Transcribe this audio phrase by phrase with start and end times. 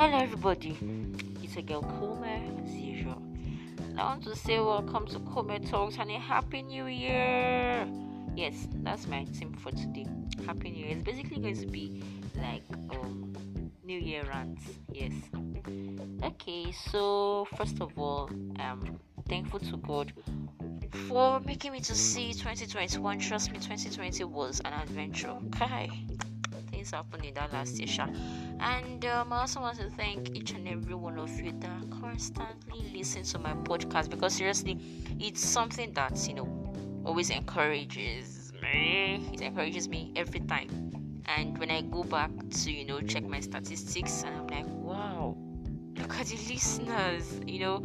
[0.00, 0.78] Hello, everybody.
[1.42, 3.22] It's a girl, Kume, as usual.
[3.80, 7.86] And I want to say welcome to Kume Talks and a Happy New Year.
[8.34, 10.06] Yes, that's my theme for today.
[10.46, 10.96] Happy New Year.
[10.96, 12.02] It's basically going to be
[12.34, 13.34] like um
[13.84, 14.62] New Year rants.
[14.90, 15.12] Yes.
[16.22, 18.98] Okay, so first of all, I'm
[19.28, 20.14] thankful to God
[21.08, 23.18] for making me to see 2021.
[23.18, 25.36] Trust me, 2020 was an adventure.
[25.60, 25.90] Okay
[26.80, 28.06] things happened in that last Sha.
[28.58, 32.90] And um, I also want to thank each and every one of you that constantly
[32.94, 34.78] listen to my podcast because seriously,
[35.18, 36.48] it's something that you know
[37.04, 39.28] always encourages me.
[39.32, 40.68] It encourages me every time.
[41.26, 45.36] And when I go back to you know check my statistics, and I'm like, wow,
[45.98, 47.40] look at the listeners.
[47.46, 47.82] You know,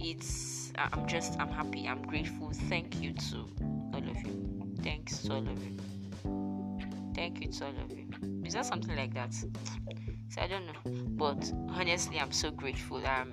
[0.00, 1.86] it's I'm just I'm happy.
[1.86, 2.50] I'm grateful.
[2.70, 3.46] Thank you to
[3.92, 4.74] all of you.
[4.82, 5.76] Thanks to all of you.
[7.14, 8.07] Thank you to all of you.
[8.44, 9.34] Is that something like that?
[9.34, 10.92] So I don't know.
[11.16, 13.04] But honestly, I'm so grateful.
[13.06, 13.32] Um,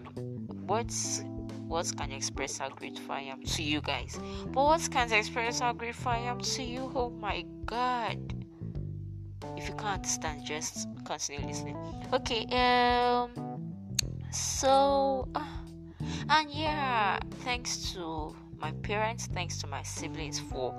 [0.66, 1.24] what's
[1.68, 4.20] what can express how grateful I am to you guys?
[4.48, 6.92] But what can express how grateful I am to you?
[6.96, 8.18] Oh my God!
[9.58, 11.78] If you can't understand, just continue listening.
[12.14, 12.46] Okay.
[12.52, 13.32] Um.
[14.32, 15.46] So, uh,
[16.30, 20.74] and yeah, thanks to my parents, thanks to my siblings for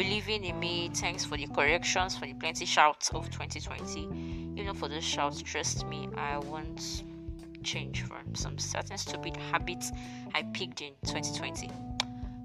[0.00, 0.90] believing in me.
[0.94, 4.00] Thanks for the corrections, for the plenty shouts of 2020.
[4.56, 7.04] You know, for those shouts, trust me, I won't
[7.62, 9.92] change from some certain stupid habits
[10.34, 11.68] I picked in 2020.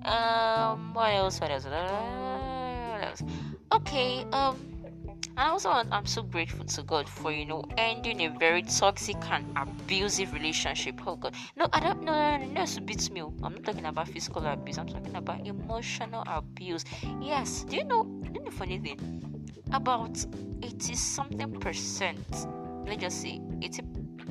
[0.03, 1.39] Um, what else?
[1.39, 1.63] What else?
[1.63, 3.23] What else?
[3.71, 4.25] Okay.
[4.33, 4.74] Um
[5.37, 9.45] and also, I'm so grateful to God for you know ending a very toxic and
[9.57, 11.01] abusive relationship.
[11.05, 12.13] Oh God, no, I don't know.
[12.13, 13.21] No, no, no, beats me.
[13.21, 13.33] Oh.
[13.43, 14.77] I'm not talking about physical abuse.
[14.77, 16.85] I'm talking about emotional abuse.
[17.21, 17.63] Yes.
[17.63, 18.03] Do you know?
[18.03, 19.59] Do you know funny thing?
[19.71, 20.17] About
[20.61, 22.47] eighty something percent.
[22.85, 23.81] Let's just say eighty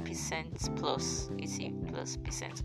[0.04, 2.62] percent plus eighty plus percent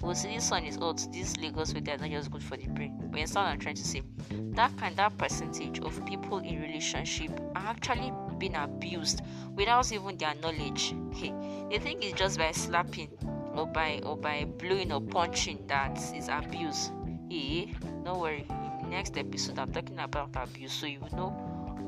[0.00, 1.12] well, see, this one is old.
[1.12, 2.96] This Lagos way they are not just good for the brain.
[2.98, 4.02] But you understand what I'm trying to say?
[4.30, 9.20] That kind, that percentage of people in relationship are actually being abused
[9.54, 10.94] without even their knowledge.
[11.12, 11.34] Hey,
[11.70, 13.10] they think it's just by slapping
[13.54, 16.90] or by or by blowing or punching that is abuse.
[17.28, 17.74] Hey,
[18.04, 18.46] don't worry.
[18.48, 21.30] In the next episode, I'm talking about abuse, so you know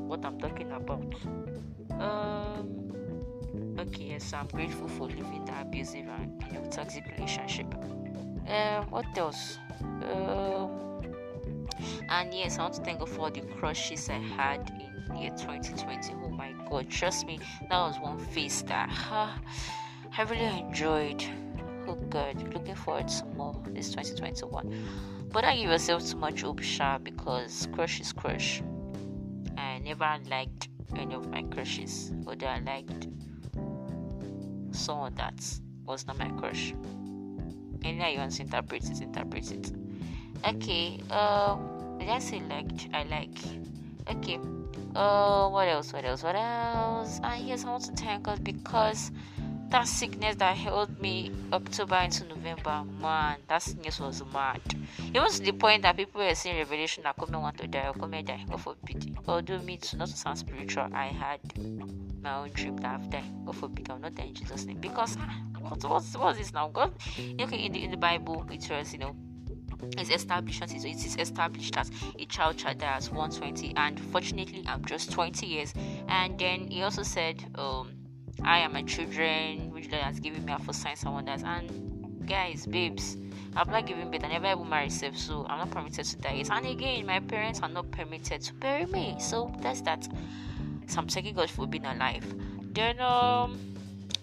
[0.07, 1.15] what I'm talking about.
[1.99, 2.52] Um.
[3.87, 7.67] Okay, yes, I'm grateful for living that abusive and you know, toxic relationship.
[8.47, 9.57] Uh, what else?
[9.81, 11.03] Um,
[12.07, 16.13] and yes, I want to thank God for the crushes I had in year 2020.
[16.23, 17.39] Oh my God, trust me,
[17.69, 19.33] that was one phase that uh,
[20.17, 21.21] I really enjoyed.
[21.85, 25.27] Oh God, looking forward to more this 2021.
[25.29, 28.63] But I give yourself too much hope, Sha, because crush is crush.
[29.57, 33.07] I never liked any of my crushes, although I liked
[34.73, 35.35] someone that
[35.85, 36.73] was not my crush
[37.85, 39.71] any how you want to interpret it, interpret it.
[40.47, 43.37] Okay, um, did I say like I like?
[44.09, 44.39] Okay,
[44.95, 45.93] uh, what else?
[45.93, 46.23] What else?
[46.23, 47.19] What else?
[47.23, 49.11] Ah, yes, I want to thank God because
[49.69, 54.61] that sickness that held me October into November, man, that sickness was mad.
[55.13, 57.87] It was to the point that people were seeing revelation that come want to die
[57.87, 59.17] or come die, God forbid.
[59.27, 61.39] Although me to not sound spiritual, I had
[62.23, 63.23] my own dream that I've died.
[63.45, 64.77] God forbid, I'll not die in Jesus' name.
[64.79, 66.69] Because ah, what what's what's this now?
[66.69, 66.93] God
[67.39, 69.15] okay in the in the Bible it says, you know,
[69.97, 75.11] it's established it is established as a child child that 120 and fortunately I'm just
[75.11, 75.73] 20 years
[76.07, 77.91] and then he also said um
[78.43, 82.25] I am my children which Lord has given me a for signs and wonders and
[82.27, 83.17] guys babes
[83.55, 86.43] I've not given birth I never ever married myself so I'm not permitted to die
[86.49, 90.07] and again my parents are not permitted to bury me so that's that
[90.87, 92.25] so I'm thanking God for being alive
[92.73, 93.73] then um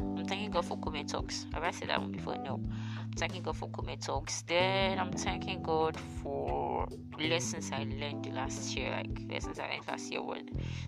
[0.01, 1.47] I'm thanking God for Kume Talks.
[1.53, 2.37] Have I said that one before?
[2.37, 2.61] No.
[3.01, 4.43] I'm thanking God for Kume Talks.
[4.43, 6.89] Then I'm thanking God for
[7.19, 8.91] lessons I learned last year.
[8.91, 10.23] Like lessons I learned last year.
[10.23, 10.41] Well,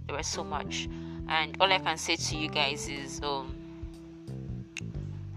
[0.06, 0.88] there was so much.
[1.29, 3.62] And all I can say to you guys is um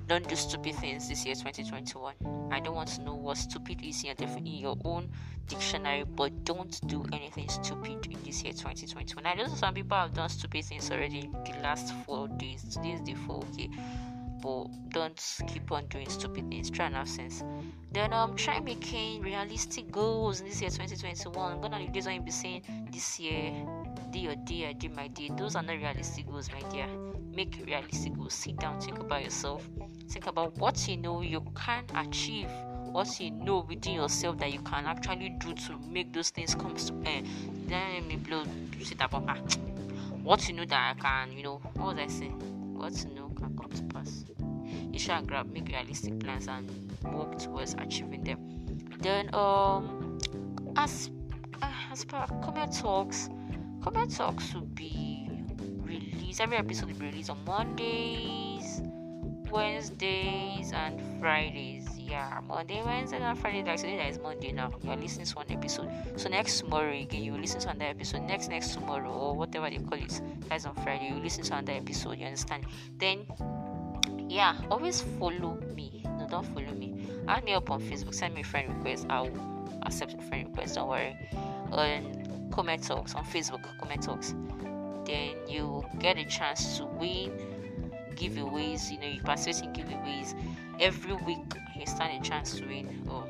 [0.08, 2.14] don't do stupid things this year 2021
[2.52, 5.10] i don't want to know what stupid is in your, in your own
[5.48, 10.14] dictionary but don't do anything stupid in this year 2021 i know some people have
[10.14, 13.70] done stupid things already in the last four days today is the four okay.
[14.42, 17.44] But don't keep on doing stupid things try and have sense.
[17.92, 22.24] Then um try making realistic goals in this year 2021 i'm gonna leave this one
[22.24, 22.62] be saying
[22.92, 23.66] this year
[24.12, 26.88] day i did my dear, those are not realistic goals my dear.
[27.34, 28.34] Make realistic goals.
[28.34, 29.68] Sit down think about yourself.
[30.10, 32.50] Think about what you know you can achieve.
[32.92, 36.76] What you know within yourself that you can actually do to make those things come
[36.76, 37.28] to end
[37.68, 38.44] then me blow
[38.82, 39.14] sit up
[40.24, 42.40] what you know that i can you know what was i saying?
[42.76, 44.26] What you know can come to pass.
[44.92, 46.70] You should grab make realistic plans and
[47.14, 48.40] work towards achieving them.
[49.00, 50.20] Then um
[50.78, 51.10] as
[51.62, 53.30] uh, as per Comet Talks,
[53.86, 55.30] Comet Talks will be
[55.84, 58.82] released every episode will be released on Mondays,
[59.52, 61.88] Wednesdays and Fridays.
[62.00, 63.64] Yeah monday wednesday and friday.
[63.64, 64.74] Like today that is monday now.
[64.82, 65.92] You're listening to one episode.
[66.16, 68.24] So next tomorrow again you listen to another episode.
[68.24, 70.20] Next next tomorrow or whatever they call it.
[70.50, 71.12] That's on friday.
[71.14, 72.66] You listen to another episode you understand?
[72.98, 73.28] Then
[74.28, 76.02] yeah always follow me.
[76.18, 77.08] No don't follow me.
[77.28, 78.16] Add me up on facebook.
[78.16, 79.30] Send me a friend request i'll
[79.84, 81.16] accept a friend request don't worry.
[81.72, 84.34] On Comet Talks on facebook Comet Talks
[85.06, 87.32] then you get a chance to win
[88.16, 88.92] giveaways.
[88.92, 90.34] You know you participate in giveaways.
[90.80, 93.08] Every week you stand a chance to win.
[93.10, 93.28] Or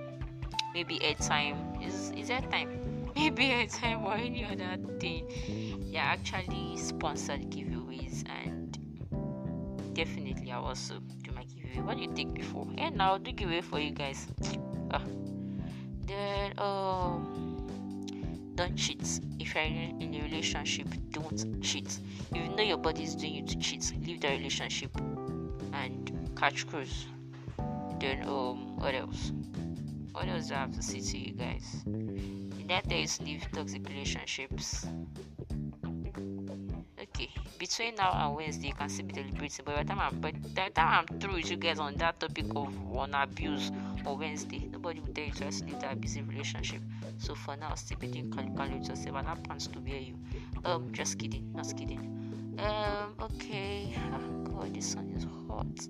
[0.74, 2.82] maybe airtime is is airtime.
[3.16, 5.26] Maybe airtime or any other thing.
[5.82, 8.78] Yeah actually sponsored giveaways and
[9.94, 11.82] definitely i also do my giveaway.
[11.86, 12.68] What do you think before?
[12.78, 14.28] And i'll do giveaway for you guys.
[14.92, 15.00] Uh,
[16.06, 17.45] then um
[18.56, 19.20] don't cheat.
[19.40, 22.00] If you're in a relationship don't cheat.
[22.34, 24.92] You know your body is doing you to cheat leave the relationship
[25.74, 27.08] and catch cruise.
[28.00, 29.32] Then um what else?
[30.14, 31.84] What else do i have to say to you guys?
[31.86, 34.88] In that there is leave toxic relationships
[37.58, 40.32] between now and wednesday you can still be deliberating but by the time i'm by
[40.32, 43.72] the time i'm through with you guys on that topic of on abuse
[44.06, 46.82] on wednesday nobody will tell you to leave that abusive relationship.
[47.18, 49.16] So for now still be doing calculate yourself.
[49.16, 50.16] And have plans to bear you.
[50.64, 52.56] Um just kidding not kidding.
[52.60, 53.96] Um okay.
[54.14, 55.88] Oh god this sun is hot.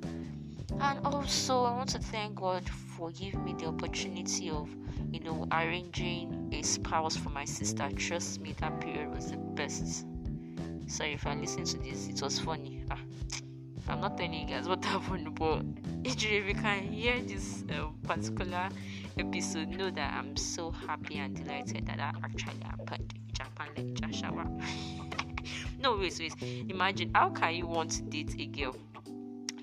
[0.79, 4.67] And also, I want to thank God for giving me the opportunity of,
[5.11, 7.89] you know, arranging a spouse for my sister.
[7.95, 10.05] Trust me, that period was the best.
[10.87, 12.83] Sorry if I listened to this, it was funny.
[12.91, 12.99] Ah,
[13.87, 15.63] I'm not telling you guys what happened, but
[16.03, 18.69] if you can hear this uh, particular
[19.17, 23.67] episode, know that I'm so happy and delighted that that actually happened in Japan
[24.01, 24.45] like shower.
[25.79, 26.33] no, wait, wait.
[26.69, 28.75] Imagine how can you want to date a girl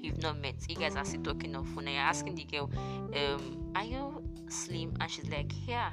[0.03, 0.55] you've not met.
[0.69, 2.71] You guys are still talking on phone and you're asking the girl,
[3.15, 4.95] um, are you slim?
[5.01, 5.91] And she's like, Yeah,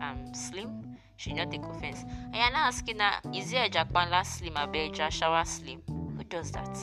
[0.00, 0.87] I'm slim.
[1.18, 2.04] She not take offense.
[2.32, 5.82] Not asking her, is it a Japan last slim a shower slim?
[5.86, 6.78] Who does that?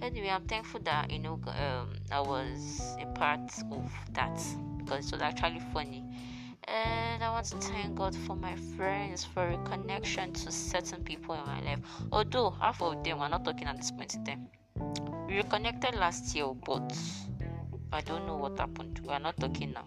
[0.00, 4.40] Anyway, I'm thankful that you know um, I was a part of that
[4.78, 6.04] because it was actually funny.
[6.64, 11.34] And I want to thank God for my friends, for a connection to certain people
[11.34, 11.80] in my life.
[12.12, 14.48] Although half of them are not talking at this point in time
[15.28, 16.96] we reconnected last year, but
[17.92, 19.00] I don't know what happened.
[19.00, 19.84] We are not talking now.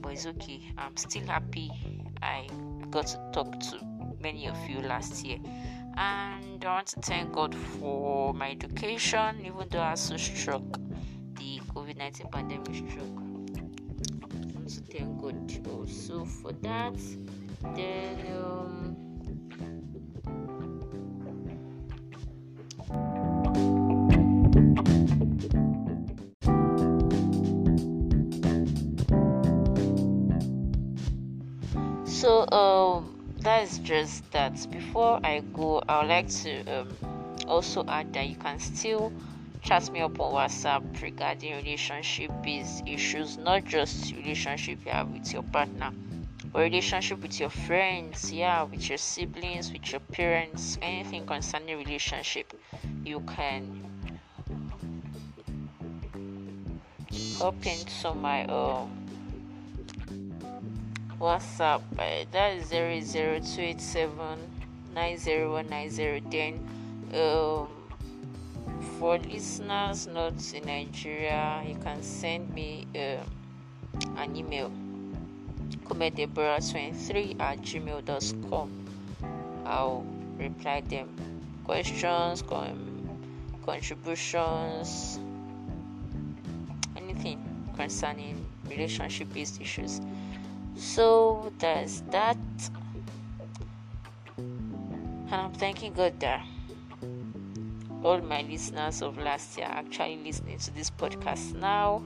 [0.00, 0.72] But it's okay.
[0.76, 1.70] I'm still happy
[2.22, 2.48] I
[2.90, 3.80] got to talk to
[4.20, 5.38] many of you last year.
[5.96, 10.62] And I want to thank God for my education, even though I so struck
[11.36, 13.04] the COVID 19 pandemic struck.
[14.22, 16.96] I want to thank God also for that.
[17.74, 18.91] Then, um,
[32.32, 34.54] so um that's just that.
[34.70, 36.88] Before i go i would like to um,
[37.46, 39.12] also add that you can still
[39.60, 45.30] chat me up on whatsapp regarding relationship based issues not just relationship you have with
[45.32, 45.92] your partner
[46.54, 52.54] or relationship with your friends yeah with your siblings with your parents anything concerning relationship
[53.04, 53.62] you can
[57.38, 59.01] hop into my um
[61.22, 61.82] WhatsApp.
[61.96, 64.42] Uh, that is zero zero two eight seven
[64.92, 66.18] nine zero one nine zero.
[66.28, 66.58] Then,
[67.14, 67.68] um,
[68.98, 73.22] for listeners not in Nigeria, you can send me uh,
[74.16, 74.72] an email
[75.86, 78.70] comedebora23 at gmail.com.
[79.64, 80.04] I'll
[80.36, 81.08] reply them.
[81.64, 83.08] Questions, com-
[83.64, 85.20] contributions,
[86.96, 87.38] anything
[87.76, 90.00] concerning relationship based issues.
[90.76, 92.36] So there's that.
[94.36, 96.44] And I'm thanking God that
[98.02, 102.02] all my listeners of last year are actually listening to this podcast now.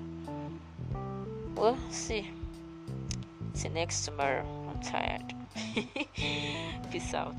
[1.57, 2.31] We'll see.
[3.55, 4.45] See next tomorrow.
[4.69, 5.35] I'm tired.
[6.91, 7.35] Peace out.